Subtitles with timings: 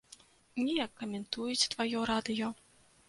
[0.63, 2.49] Неяк каментуюць тваё радыё.